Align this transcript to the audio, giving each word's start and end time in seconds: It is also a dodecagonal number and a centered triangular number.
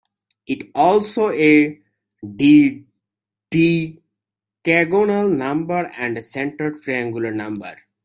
It 0.47 0.63
is 0.63 0.69
also 0.73 1.29
a 1.29 1.79
dodecagonal 2.25 2.87
number 5.31 5.91
and 5.95 6.17
a 6.17 6.23
centered 6.23 6.81
triangular 6.81 7.31
number. 7.31 7.75